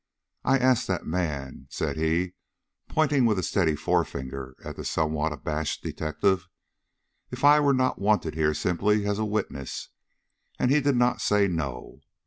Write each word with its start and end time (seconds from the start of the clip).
"I 0.43 0.57
asked 0.57 0.87
that 0.87 1.05
man," 1.05 1.67
said 1.69 1.95
he, 1.95 2.33
pointing 2.89 3.27
with 3.27 3.37
a 3.37 3.43
steady 3.43 3.75
forefinger 3.75 4.55
at 4.65 4.75
the 4.75 4.83
somewhat 4.83 5.31
abashed 5.31 5.83
detective, 5.83 6.47
"if 7.29 7.43
I 7.45 7.59
were 7.59 7.71
not 7.71 7.99
wanted 7.99 8.33
here 8.33 8.55
simply 8.55 9.05
as 9.05 9.19
a 9.19 9.25
witness, 9.25 9.89
and 10.57 10.71
he 10.71 10.81
did 10.81 10.95
not 10.95 11.21
say 11.21 11.47
No. 11.47 11.99